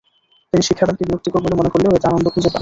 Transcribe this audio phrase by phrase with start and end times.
[0.53, 2.59] তিনি শিক্ষাদানকে বিরক্তিকর বলে মনে করলেও এতে আনন্দ খুঁজে পান।